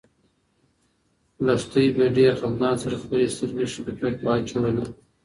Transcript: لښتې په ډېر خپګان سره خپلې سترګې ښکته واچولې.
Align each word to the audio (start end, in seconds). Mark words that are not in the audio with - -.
لښتې 1.45 1.83
په 1.95 2.05
ډېر 2.17 2.33
خپګان 2.39 2.75
سره 2.83 2.95
خپلې 3.03 3.25
سترګې 3.35 3.65
ښکته 3.73 4.07
واچولې. 4.25 4.83